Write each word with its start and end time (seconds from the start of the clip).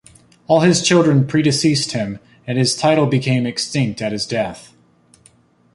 All 0.47 0.61
his 0.61 0.81
children 0.81 1.27
predeceased 1.27 1.91
him, 1.91 2.17
and 2.47 2.57
his 2.57 2.75
title 2.75 3.05
became 3.05 3.45
extinct 3.45 4.01
at 4.01 4.11
his 4.11 4.25
death. 4.25 4.73